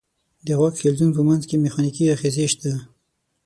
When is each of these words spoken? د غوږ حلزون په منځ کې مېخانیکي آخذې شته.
د 0.45 0.47
غوږ 0.59 0.73
حلزون 0.83 1.11
په 1.15 1.21
منځ 1.27 1.43
کې 1.49 1.61
مېخانیکي 1.63 2.03
آخذې 2.15 2.45
شته. 2.53 2.73